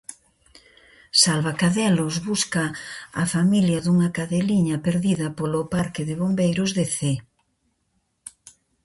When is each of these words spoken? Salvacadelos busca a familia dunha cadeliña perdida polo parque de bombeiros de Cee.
Salvacadelos 1.23 2.13
busca 2.29 2.63
a 3.21 3.23
familia 3.35 3.79
dunha 3.81 4.09
cadeliña 4.17 4.77
perdida 4.85 5.27
polo 5.37 5.61
parque 5.73 6.01
de 6.09 6.15
bombeiros 6.21 6.69
de 6.77 6.85
Cee. 6.95 7.17